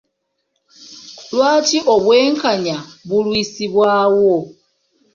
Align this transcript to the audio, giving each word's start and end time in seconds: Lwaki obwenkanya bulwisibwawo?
Lwaki 1.33 1.79
obwenkanya 1.93 2.77
bulwisibwawo? 3.07 4.35